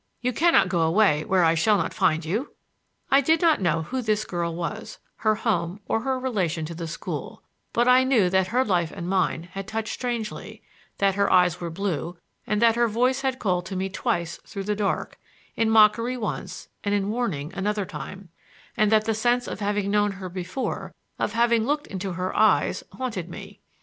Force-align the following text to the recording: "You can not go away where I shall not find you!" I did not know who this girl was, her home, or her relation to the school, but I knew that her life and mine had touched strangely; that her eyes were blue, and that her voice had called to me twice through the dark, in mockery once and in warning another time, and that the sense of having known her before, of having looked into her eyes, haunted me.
"You 0.19 0.33
can 0.33 0.51
not 0.53 0.67
go 0.67 0.81
away 0.81 1.23
where 1.25 1.43
I 1.43 1.53
shall 1.53 1.77
not 1.77 1.93
find 1.93 2.25
you!" 2.25 2.55
I 3.11 3.21
did 3.21 3.39
not 3.39 3.61
know 3.61 3.83
who 3.83 4.01
this 4.01 4.25
girl 4.25 4.55
was, 4.55 4.97
her 5.17 5.35
home, 5.35 5.79
or 5.85 5.99
her 5.99 6.17
relation 6.17 6.65
to 6.65 6.73
the 6.73 6.87
school, 6.87 7.43
but 7.71 7.87
I 7.87 8.03
knew 8.03 8.27
that 8.27 8.47
her 8.47 8.65
life 8.65 8.89
and 8.91 9.07
mine 9.07 9.49
had 9.51 9.67
touched 9.67 9.93
strangely; 9.93 10.63
that 10.97 11.13
her 11.13 11.31
eyes 11.31 11.61
were 11.61 11.69
blue, 11.69 12.17
and 12.47 12.59
that 12.63 12.75
her 12.75 12.87
voice 12.87 13.21
had 13.21 13.37
called 13.37 13.67
to 13.67 13.75
me 13.75 13.89
twice 13.89 14.37
through 14.43 14.63
the 14.63 14.73
dark, 14.75 15.19
in 15.55 15.69
mockery 15.69 16.17
once 16.17 16.67
and 16.83 16.95
in 16.95 17.11
warning 17.11 17.53
another 17.53 17.85
time, 17.85 18.29
and 18.75 18.91
that 18.91 19.05
the 19.05 19.13
sense 19.13 19.47
of 19.47 19.59
having 19.59 19.91
known 19.91 20.13
her 20.13 20.29
before, 20.29 20.95
of 21.19 21.33
having 21.33 21.63
looked 21.63 21.85
into 21.85 22.13
her 22.13 22.35
eyes, 22.35 22.83
haunted 22.93 23.29
me. 23.29 23.59